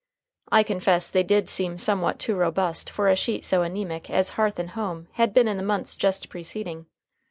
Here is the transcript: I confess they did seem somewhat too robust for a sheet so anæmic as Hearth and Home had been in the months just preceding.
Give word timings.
I 0.51 0.63
confess 0.63 1.11
they 1.11 1.21
did 1.21 1.47
seem 1.47 1.77
somewhat 1.77 2.17
too 2.17 2.35
robust 2.35 2.89
for 2.89 3.07
a 3.07 3.15
sheet 3.15 3.43
so 3.45 3.59
anæmic 3.61 4.09
as 4.09 4.29
Hearth 4.29 4.57
and 4.57 4.71
Home 4.71 5.07
had 5.11 5.31
been 5.31 5.47
in 5.47 5.57
the 5.57 5.61
months 5.63 5.95
just 5.95 6.27
preceding. 6.27 6.87